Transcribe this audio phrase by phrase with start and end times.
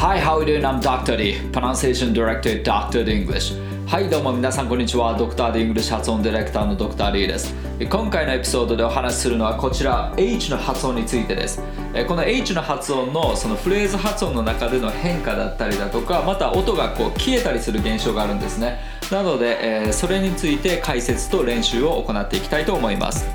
[0.00, 0.60] Hi, how are you?
[0.60, 0.64] Doing?
[0.64, 1.16] I'm Dr.
[1.16, 3.04] D, Pronunciation Director Dr.
[3.04, 3.58] D English.
[3.84, 5.18] はい、どうも皆さんこんにちは。
[5.18, 7.52] ドクター D English 発音ディレクターのドクター D です。
[7.90, 11.60] 今回のエピソードでお話しするのはこちら H の発音についてです。
[12.06, 18.78] この H の発音のそのフレーズ発音の中での変化だったりだとか、また音がこう消えたりする現象があるんですね。
[19.10, 23.26] なので、え、それについて解説と練習を行っていきたいと思います。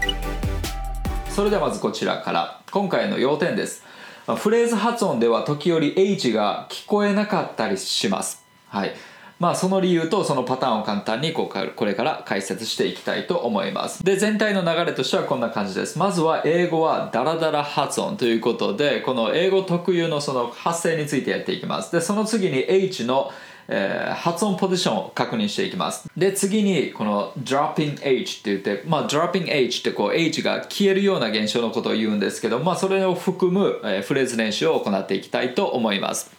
[1.28, 3.84] それではまずこちらから今回の要点です。
[4.26, 8.46] フレーズ発音では時折 H が聞こえなかったりします。
[8.70, 8.94] はい。
[9.40, 14.02] まあその理由とそのパターンを簡単にこうこれから解説していきたいと思います。
[14.02, 16.00] で、全体の流れとしてはこんな感じです。
[16.00, 21.92] まずは英語はダラダラ発音ということで、この英語特有のその発声についてやっていきます。
[21.92, 23.32] で、その次に H の
[23.68, 26.10] えー、発音ポジションを確認していきます。
[26.18, 36.32] で、次にこの dropping H って言って、まあ dropping H ってこう H が消えるような現象のことを言うんですけど、まあそれを含む、えー、フレーズ練習を行っていきたいと思います。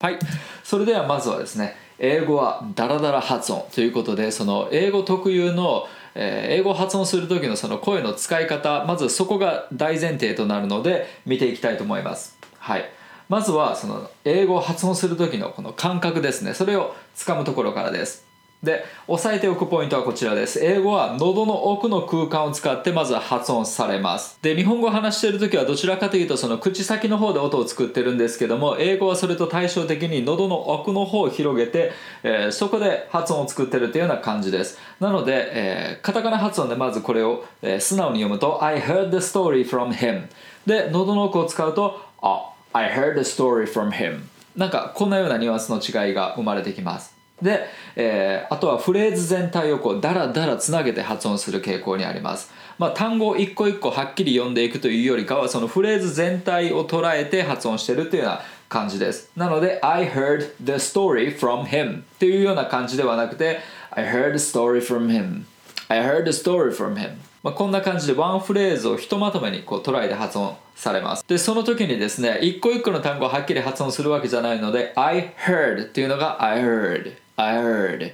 [0.00, 0.18] はい。
[0.64, 12.90] それではまずはですね、英語はダラダラ発音ということで、その英語特有のえ英語発音する時のその声の使い方まずそこが大前提となるので見ていきたいと思いますはい
[13.28, 16.54] まずはその英語を発音する時のこの感覚ですね。
[16.54, 18.28] それをつかむところからです。
[18.62, 20.64] で押さえておくポイントはこちらです。
[20.64, 24.36] 英語は喉の奥の空間を使ってまずは発音されます。
[24.42, 31.92] で日本語を話している時はどちらかというとその口先の方で音を作ってるんですけども英語はそれと対照的に喉の奥の方を広げて、
[32.24, 34.78] えー、そこで発音を作ってるというような感じです。
[34.98, 40.26] なので、えー、カタカナ発音でまずこれを、えー、素直に読むと I heard the story from him
[40.66, 44.22] で喉の奥を使うとあ I heard a story from him.
[44.56, 47.18] なんかこんなようなニュアンスの違いが生まれてきます。
[47.40, 59.30] で、えー、あとはフレーズ全体をこうダラダラつなげて発音する傾向にあります、まあ、単語を一個一個はっきり読んでいくというよりかはそのフレーズ全体を捉えて発音してるというような感じです。
[59.36, 65.44] なので I heard the story from him っていうような感じではなくて I heard a story from him.
[65.88, 67.18] I heard a story from him.
[67.42, 71.24] まあ、こんな感じでワンフレーズをひとまとめにこう捉えて発音されます。
[71.26, 78.12] で、その時にですね、一個一個の単語をはっきり発音するわけじゃないので、I heard っていうのが I heard, I heard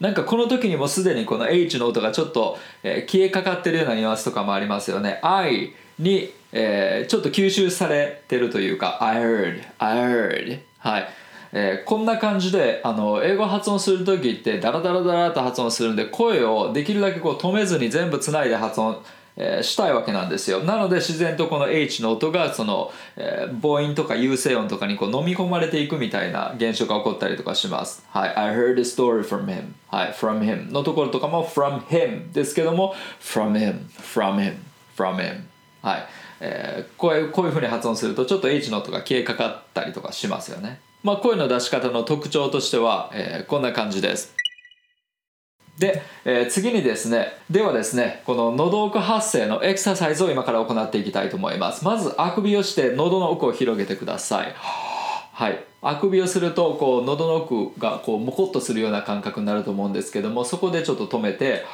[0.00, 5.18] なんかこの時にもすでにこの H の音がちょっと、え、消えかかってるようなニュアンスとかもありますよね。
[5.22, 11.08] I に、えー、ちょっと吸収されてるというか I heard, I heard はい。
[11.52, 19.02] えー、こんな感じであの英語発音する時ってダラダラダラと発音するんで声をできるだけこう止めずに全部つないで発音
[19.36, 20.64] えー、したいわけなんですよ。
[20.64, 28.04] なので自然とこの H の音がその、えー、母音とか有声音とかにこう飲み込まれていくみたいな現象が起こったりとかします。
[28.10, 28.36] はい。
[28.36, 29.72] I heard a story from him.
[29.88, 30.12] はい。
[30.12, 30.70] from him.
[30.72, 33.88] のところとかも from him ですけども from him.
[33.88, 34.56] from him.
[34.96, 35.40] from him.
[35.82, 36.06] はい、
[36.40, 40.80] えー、こういうこういうふうに発音するとちょっと H の音が消えかかったりとかしますよね。
[41.02, 44.34] まあ、声の出し方の特徴としては、えー、こんな感じです。
[45.78, 51.86] で、えー、次にですね、ではですね、この喉奥発声のエクササイズを今から行っていきたいと思います。
[51.86, 54.54] まず、あくびをして喉の奥を広げてください。
[54.54, 55.64] はい。
[55.80, 61.64] あくびをすると、こう、喉の奥がこう、もこっとするような感覚になると思うんですけども、そこでちょっと止めて、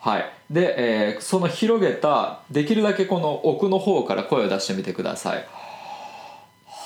[0.00, 0.32] はい。
[0.50, 5.46] で、えー、その広げた、できるだけこの奥の方から声を出してみてください。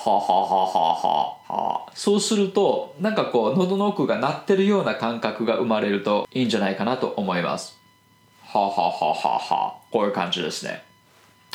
[0.05, 7.79] ははははははそうするとなんかこう喉の奥が鳴ってるような感覚が生まれるといいんじゃないかなと思います。
[8.45, 10.83] はははははこういう感じですね。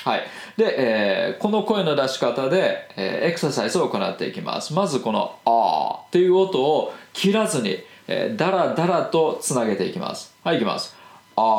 [0.03, 0.22] はい。
[0.56, 4.74] で、えー、この声の出し方で、えー、エクササイズを行っていきます。
[4.74, 10.34] まずこの「あー」っていう音を切らずに、えー、だらだらとつなげていきます。
[10.44, 10.96] はいいきます。
[11.35, 11.50] あーあー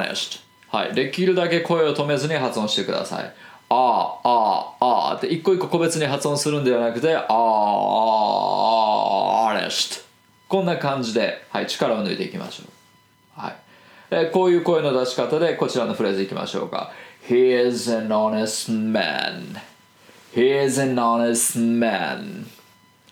[0.00, 0.94] あー honest はい。
[0.94, 3.32] できるだけ声を止めずに発音してください。
[3.68, 7.26] ああ、ああ、ああって一個一個個別に発音するんではなくて、ああ、あ
[9.50, 10.04] あ、honest。
[10.48, 13.40] こんな感じで、はい、力を抜いていきましょう。
[13.40, 13.56] はい。
[14.10, 16.92] えこういう声の出し方でこちらのフレーズいきましょうか。
[17.28, 19.60] He is an honest man.
[20.32, 22.46] He is an honest man.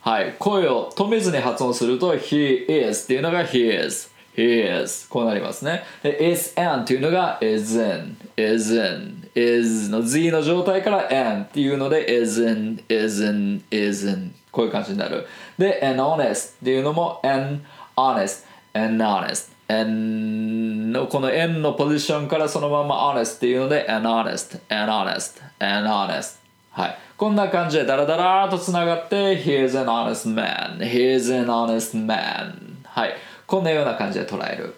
[0.01, 0.37] はい。
[0.39, 4.14] 声を止めずに発音すると He is っていうのが He is。
[4.37, 5.85] He is こうなりますね。
[6.03, 13.25] is and っていうのが is in, is in, is の z の状態から and っていうので is in, is
[13.25, 15.27] in, is in こういう感じになる。
[15.59, 17.61] で、an honest っていうのも and
[17.97, 18.45] honest,
[18.75, 19.55] and honest.
[19.69, 26.39] and のこの n のポジションからそのまま honest っていうので an honest, and honest, and honest
[26.71, 26.99] はい。
[27.17, 33.15] こんな感じでダラダラとつながって He is an honest man, he is an honest man はい。
[33.47, 34.75] こんなような感じで捉える。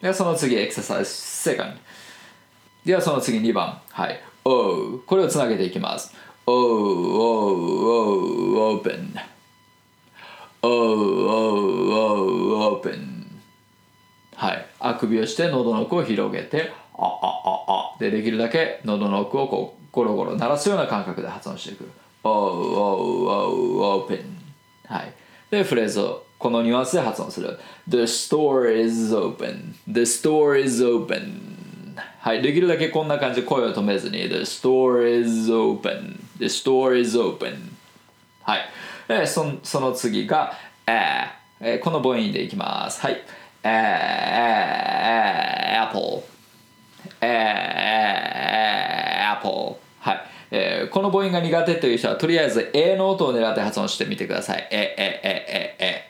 [0.00, 1.80] ではその次、エクササイズ、セカンド。
[2.84, 3.80] ではその次2番。
[3.90, 4.20] はい。
[4.44, 5.00] O。
[5.06, 6.14] これをつなげていきます。
[6.46, 6.54] oh,
[7.12, 9.14] oh, open.
[10.62, 10.70] Oh,
[11.28, 13.26] oh, oh, open.
[14.34, 14.66] はい。
[14.78, 17.96] あくびをして喉の奥を広げて、あ、あ、あ、あ。
[17.98, 21.90] で、できるだけ喉の奥をこうゴロゴロ鳴らすような感覚で発音していく。
[22.24, 24.24] oh, oh, oh, open.
[24.86, 25.12] はい。
[25.50, 27.58] で、フレーズをこのニュアンスで発音する。
[27.86, 29.74] The store is open.
[29.86, 31.50] The store is open.
[32.18, 34.22] はい、できるだけこんな感じで声を止めずに。
[34.22, 36.18] The store is open.
[36.38, 37.72] The store is open.
[38.42, 38.60] はい、
[39.08, 40.54] えー、そその次が、
[40.86, 43.02] えーえー、この母音でいきます。
[43.02, 43.22] はい、
[43.62, 43.70] えー、
[45.74, 46.22] えー、apple
[47.20, 50.20] えー、えー、apple はい、
[50.52, 54.66] えー、この母音が苦手という人はとりあえず A の音を狙って発音してみてください。
[54.70, 56.09] えー、えー、え、え、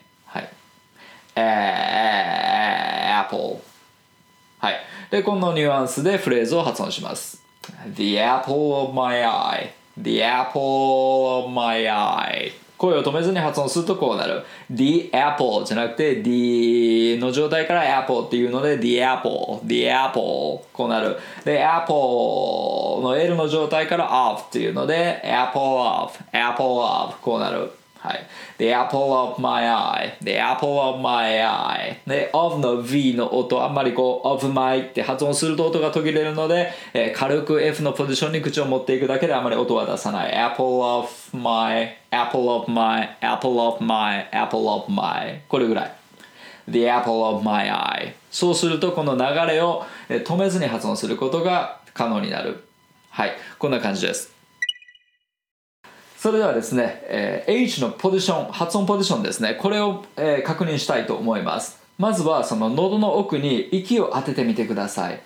[1.40, 3.60] えー、えー、apple
[4.58, 4.74] はい。
[5.10, 7.42] で、このニュアンスでフレーズを発音します。
[7.94, 9.70] The apple of my eye.
[10.00, 12.52] The apple of my eye.
[12.76, 14.42] 声を止めずに発音するとこうなる。
[14.70, 20.20] The apple じゃなくて The の状態から apple っていうので The apple, The apple
[20.72, 21.18] こうなる。
[21.44, 21.94] で、apple
[23.02, 27.70] の L の状態から of っていうので apple of, apple of こうなる。
[28.02, 28.26] はい。
[28.56, 30.16] The apple of my eye.
[30.22, 31.96] The apple of my eye.
[32.06, 40.32] で、of の V の音、あんまりこう、of my って発音すると音が途切れるので、えー、軽く F のポジションに口を持っていくだけであまり音は出さない。
[40.32, 45.94] apple of my, apple of my, apple of my, apple of my これぐらい。
[46.70, 48.14] The apple of my eye.
[48.30, 52.64] そうするとこの流れを止めずに発音することが可能になる。
[53.10, 53.32] はい。
[53.58, 54.39] こんな感じです。
[56.20, 61.80] それではですね、えー、H のポジション発音ポジションですねこれを、えー、確認したいと思います。
[61.96, 65.22] まずはその喉の奥に息を当ててみてください。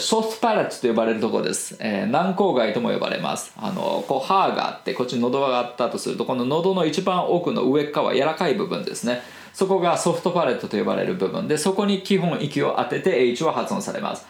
[0.00, 3.52] ソフトパレットと呼ばれるところです、えー、軟口蓋とも呼ばれます。
[3.56, 9.22] あのこう歯があってこっちに喉があったとするとこの喉の一番奥の上側柔らかい部分ですね。
[9.54, 14.26] そこがソフトパレットと呼ばれる部分でそこに基本息を当てて H は発音されます。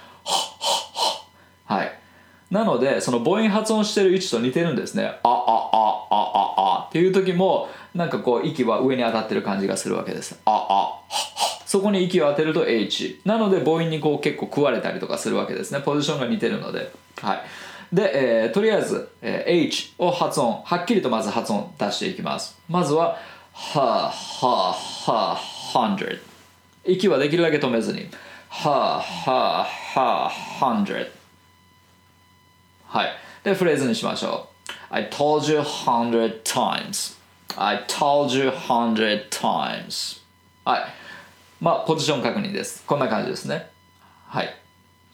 [2.53, 5.05] なのでその母音発音してる位置と似てるんですね。
[5.23, 6.85] ああああああ。
[6.85, 10.39] あっていう時もなんかこう息は上に当たってる感じがするわけです。
[10.45, 11.01] ああ
[11.65, 15.81] そこに息を当てると H なので母音にこう結構食われたりとかするわけですね。
[15.81, 16.93] ポジションが似てるので。
[17.23, 17.41] はい。
[17.91, 20.61] で、えー、とりあえず、えー、H を発音。
[20.63, 22.59] はっきりとまず発音出していきます。
[22.69, 23.17] まずは
[23.55, 25.39] ははは
[25.73, 26.19] 100
[26.85, 28.11] 息はできるだけ止めずに。
[28.51, 29.65] はは
[29.95, 31.22] は100
[32.93, 33.09] はい。
[33.43, 34.73] で、フレーズにしましょう。
[34.91, 37.17] I told you hundred times.
[37.57, 40.21] I told you hundred times.
[40.67, 40.83] はい。
[41.59, 42.85] まあ、ポジション確認です。
[42.87, 43.71] こんな感じですね。
[44.27, 44.55] はい。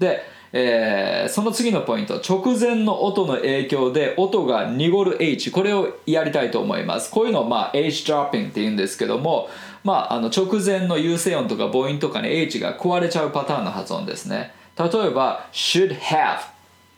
[0.01, 0.23] で、
[0.53, 9.51] えー、その次のポイント直前の音の影響で音が濁る H これをやりたいと思いますこういうのを、まあ、H ドロッピングって言うんですけども、
[9.85, 16.39] まあ、あの直前の優勢音とか母音とかに H が壊れちゃうパターンの発音ですね例えば should have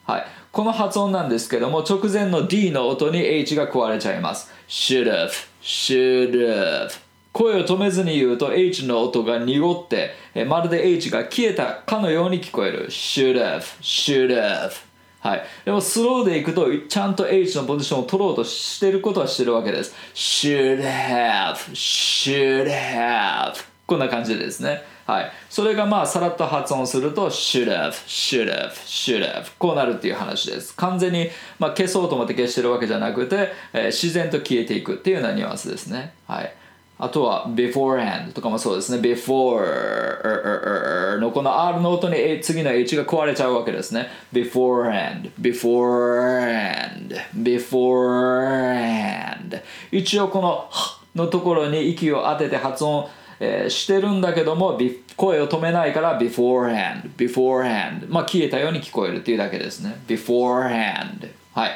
[0.05, 4.51] はいこの発音なんですけども直前の D の音に H が壊れちゃいます。
[4.69, 5.31] should have
[5.63, 6.91] should have
[7.33, 10.13] 声を止めずに言うと H の音が濁って
[10.47, 12.89] まるで H が消えたかのように聞こえる。
[12.89, 14.73] should have should have
[15.21, 19.95] はい、でもスローでいくとちゃんと H のポジションを取ろうとしてることはしてるわけです。
[20.15, 23.55] should have should have
[23.87, 24.83] こんな感じですね。
[25.11, 30.73] はい、それがまあさらっと発音すると should have, should have, should have こうなるっていう話です。
[30.77, 36.15] 完全にまあ消そうと思って消してるわけじゃなくて、えー、自然と消えていくっていうようなニュアンスですね。
[36.29, 36.55] はい。
[37.03, 39.01] あとは beforehand とかもそうですね。
[39.01, 44.07] before のこの R の音に次の H が壊れちゃうわけですね。
[44.33, 50.71] beforehand beforehand beforehand 一応この
[51.17, 53.09] のところに息を当てて発音
[53.43, 54.79] えー、してるんだけども
[55.17, 60.01] 声を止めないから beforehand beforehand まあ消えたように聞こえるっていうだけですね。
[60.07, 61.71] beforehand はい。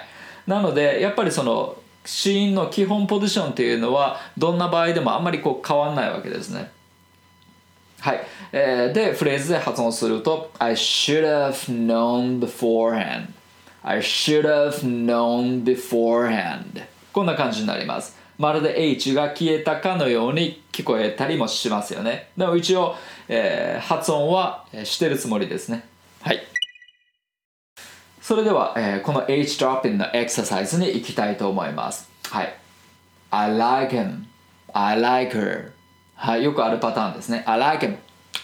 [0.47, 6.71] なのでやっぱりその死因の基本ポジションっていうのはどんな場合でもあんまりこう変わんないわけですね。
[8.01, 8.21] はい、
[8.53, 13.29] えー、でフレーズで発音すると I should have known beforehand
[13.83, 16.83] I should have known beforehand
[17.15, 18.24] こんな感じになります。
[18.39, 22.31] まるで H が消えたかのように聞こえたりもしますよね。
[22.37, 22.97] でも一応、
[23.29, 25.87] えー、発音はしてるつもりですね。
[26.21, 26.43] はい。
[28.21, 32.11] それでは、えー、この H ドロッピングのエクササイズに行きたいと思います。
[32.31, 32.55] はい。
[33.31, 34.25] I like him.
[34.73, 35.71] I like her.
[36.17, 36.45] はい。
[36.45, 37.45] よくあるパターンですね。
[37.47, 37.97] I like him.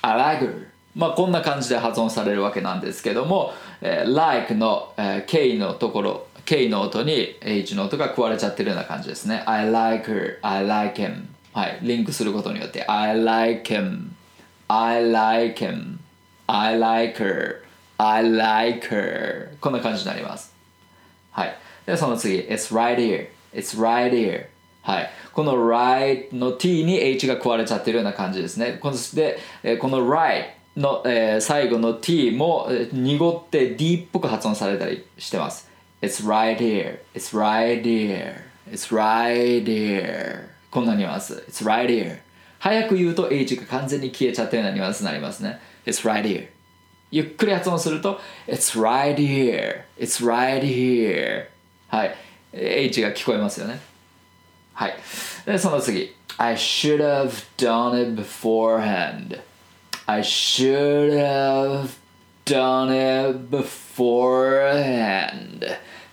[0.03, 0.67] I like her.
[0.95, 11.27] まあこんな感じで発音されるわけなんですけども、えー like の、えー K のところ K の音に H の音が食われちゃってるような感じですね I like her I like him
[11.53, 14.11] はいリンクすることによって I like him
[14.69, 15.99] I like him
[16.47, 17.63] I like her
[17.99, 20.61] I like her こんな感じになります
[21.33, 21.57] はい。
[21.87, 23.29] で、その次、It's right here.
[23.55, 24.47] It's right here.
[24.83, 25.11] はい。
[25.33, 28.79] この right の t に h が食われちゃってるような感じですね。
[28.81, 29.39] こので、
[29.79, 35.69] この right の、えー最後の t も濁って d っぽく発音されたりしてます。
[36.03, 37.01] It's right here.
[37.15, 38.43] It's right here.
[38.71, 40.49] It's right here.
[40.71, 41.45] こんなニュアンス。
[41.49, 42.19] It's right here.
[42.59, 45.61] 早く言うと h が完全に消えちゃったようなニュアンスになりますね。
[45.87, 46.49] It's right here.
[47.11, 51.47] ゆっくり発音すると It's right here It's right here
[51.89, 52.15] はい
[52.53, 53.81] H が聞こえますよね
[54.75, 54.95] はい
[55.45, 59.41] でその次 I should have done it beforehand
[60.11, 61.97] I should have
[62.45, 65.65] done it beforehand.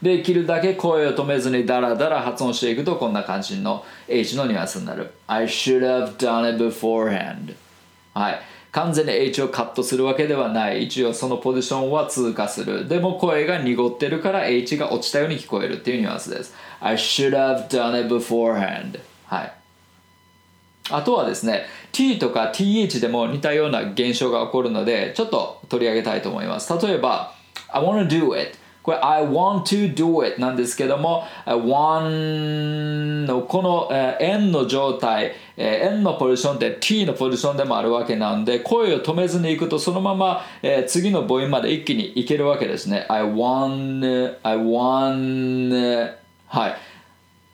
[0.04, 5.10] できるだけ声を止めずにダラダラ発音していくとこんな感じの H のニュアンスになる。
[5.25, 7.56] I should have done it beforehand.
[8.13, 8.39] はい。
[8.72, 10.84] 完全に H をカットするわけではない。
[10.84, 12.88] 一応そのポジションは通過する。
[12.88, 16.54] でも声が濁ってるから H が落ちたように聞こえるっていうニュアンスです。
[16.82, 19.00] I should have done it beforehand.
[19.25, 19.57] はい。
[20.89, 26.74] あとはですね T とか TH でも似たような現象が起こるのでちょっと取り上げたいと思います。
[26.86, 27.34] 例えば
[27.70, 37.06] I wanna do it これ I want to do it なんですけども I want のこの、え円の状態、え円のポジションって T
[37.06, 40.41] のポジションでもあるわけなんで声を止めずにいくとそのまま、
[40.88, 43.06] 次の母音まで一気にいけるわけですね。
[43.10, 46.13] I want I want
[46.48, 46.77] はい。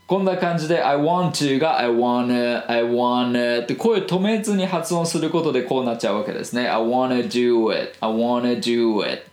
[0.06, 6.68] こんな感じで I want to が I wanna I wanna って声止めずに発音することでこうなっちゃうわけですね。
[6.68, 9.24] I wanna do it I wanna do it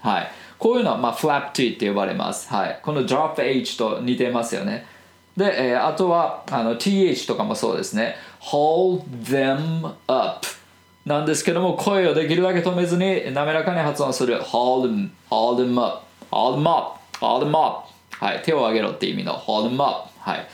[0.00, 0.30] はい。
[0.58, 2.52] こういうのはまあ flap t って呼ばれます。
[2.52, 2.80] はい。
[2.82, 4.86] この drop h と似てますよね。
[5.36, 8.16] で、えーあとはあの th とかもそうですね。
[8.40, 10.46] hold them up
[11.06, 14.40] なんですけども声をできるだけ止めずに滑らかに発音する。
[14.42, 18.42] hold them hold them up hold them up hold them up はい。
[18.42, 20.48] 手を挙げろって意味の hold them up はい。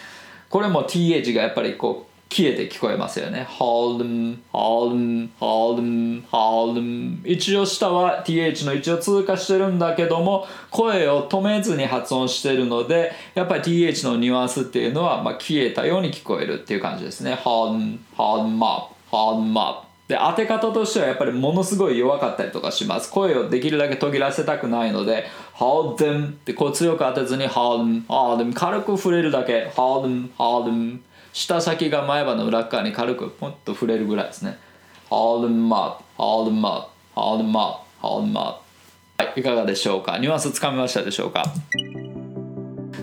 [0.49, 3.45] これも th がやっぱりこう消えて聞こえますよね。
[3.51, 17.35] Hold them hold them hold them hold them 一応下は th の一応通過してるんだけども声を止めずに発音してるのでやっぱり th のニュアンスっていうのはまあ消えたように聞こえるっていう感じですね。
[17.35, 23.11] Hold them hold them up hold them up で当て方としてはやっぱりものすごい弱かったりとかします。
[23.11, 29.73] 声をできるだけ途切らせたくないので hold them ってこう強く当てずに hold them hold them 軽く触れるだけ。
[29.75, 30.99] hold them hold them
[31.33, 34.59] 下先が前歯の裏側に軽くポンと触れるぐらいですね。
[35.11, 38.61] hold them up hold them up hold them up hold them up
[39.17, 40.19] はいいかがでしょうか？
[40.19, 41.45] ニュアンスつかみましたでしょうか？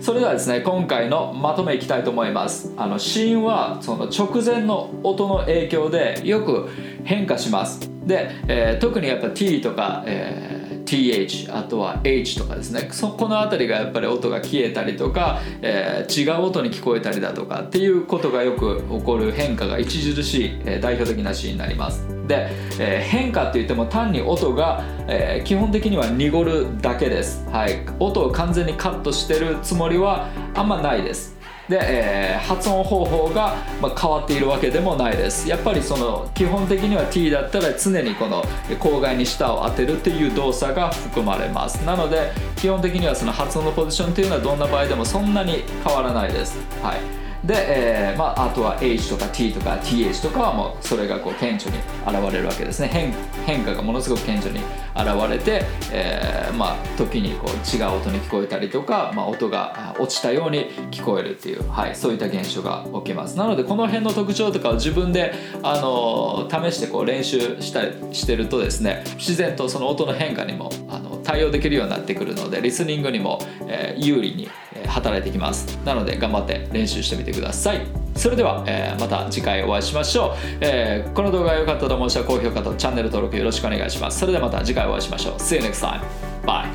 [0.02, 2.74] それではですね今回のまとめいきたいと思います。
[2.76, 6.70] あの子音はその直前の音の影響でよく
[7.04, 7.88] 変化します。
[8.06, 12.90] で、えー特にやっぱ T とか、えー TH あとは H とかですね。
[12.92, 19.92] そこの辺りがやっぱり音が消えたりとか、えー違う音に聞こえたりだとかっていうことがよく起こる変化が著
[20.24, 22.21] しい、えー代表的なシーンになります。
[22.32, 22.48] で、
[22.80, 31.36] えー変化って言っても単に音が、えー基本的には濁るだけです、はい、音を完全にカットしてるつもりはあんまないです。
[31.68, 35.50] で、えー発音方法が、ま、変わっているわけでもないです。
[35.50, 38.44] やっぱりその基本的には T だったら常にこの
[38.80, 41.76] 口外に舌を当てるっていう動作が含まれます。
[41.86, 46.58] なので基本的にはその発音のポジションっていうのはどんな場合でもそんなに変わらないです。
[46.82, 47.21] はい。
[47.44, 52.88] で、えーまあ、あとは H とか T とか TH とかはもうそれがこう顕著に現れるわけですね。
[52.88, 53.14] 変
[53.46, 54.60] 変化がものすごく顕著に
[54.96, 63.38] 現れて、えーまあ、時にこう違う音に聞こえたりとか、まあ、音が落ちたように聞こえるっていう、はい、そういった現象が起きます。
[63.38, 65.34] なのでこの辺の特徴とかを自分で、
[65.64, 75.78] あの試してこう練習したりしてるとですね自然とその音の変化にもあの対応できるようになってくるのでリスニングにも、えー有利にえ働いてきます。
[75.86, 77.86] なので頑張って練習してみてください。
[78.16, 84.20] それでは、えーまた次回お会いしましょう、えーこの動画が良かったと思う人は高評価とチャンネル登録よろしくお願いします。
[84.20, 85.34] それではまた次回お会いしましょう。
[85.36, 86.02] See you next time.
[86.46, 86.70] Bye.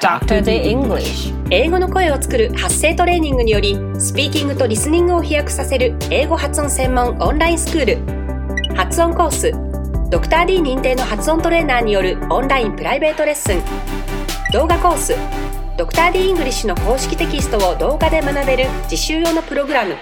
[0.00, 0.42] Dr.
[0.42, 1.32] D English.
[1.50, 8.74] 英語の声を作る発声トレーニングによりスピーキングとリスニングを飛躍させる英語発音専門オンラインスクール。
[8.74, 9.63] 発音コース
[10.14, 13.60] ドクター d 認定の発音トレーナーによるオンラインプライベートレッスン。
[14.52, 15.16] 動画コース。
[15.76, 19.96] ドクター d イングリッシュの公式テキストを動画で学べる実習用のプログラム。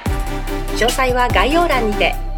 [0.76, 2.31] 詳細は概要欄にて。